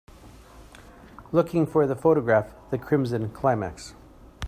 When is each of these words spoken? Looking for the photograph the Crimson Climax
Looking 1.31 1.67
for 1.67 1.85
the 1.85 1.95
photograph 1.95 2.55
the 2.71 2.79
Crimson 2.79 3.29
Climax 3.29 3.93